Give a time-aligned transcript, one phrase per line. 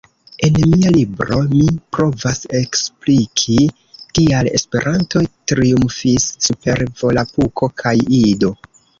[0.45, 1.65] En mia libro mi
[1.95, 3.57] provas ekspliki
[4.19, 8.51] kial Esperanto triumfis super Volapuko kaj Ido.